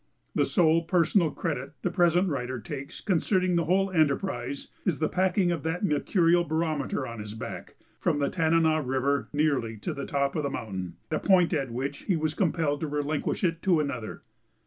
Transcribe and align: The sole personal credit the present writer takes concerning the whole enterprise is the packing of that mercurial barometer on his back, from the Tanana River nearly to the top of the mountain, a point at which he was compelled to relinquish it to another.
The 0.33 0.45
sole 0.45 0.81
personal 0.81 1.29
credit 1.29 1.73
the 1.83 1.91
present 1.91 2.27
writer 2.27 2.59
takes 2.59 3.01
concerning 3.01 3.55
the 3.55 3.65
whole 3.65 3.91
enterprise 3.91 4.69
is 4.83 4.97
the 4.97 5.07
packing 5.07 5.51
of 5.51 5.61
that 5.61 5.85
mercurial 5.85 6.43
barometer 6.43 7.05
on 7.05 7.19
his 7.19 7.35
back, 7.35 7.75
from 7.99 8.17
the 8.17 8.31
Tanana 8.31 8.81
River 8.81 9.29
nearly 9.31 9.77
to 9.77 9.93
the 9.93 10.07
top 10.07 10.35
of 10.35 10.41
the 10.41 10.49
mountain, 10.49 10.95
a 11.11 11.19
point 11.19 11.53
at 11.53 11.69
which 11.69 12.05
he 12.05 12.15
was 12.15 12.33
compelled 12.33 12.79
to 12.79 12.87
relinquish 12.87 13.43
it 13.43 13.61
to 13.61 13.79
another. 13.79 14.23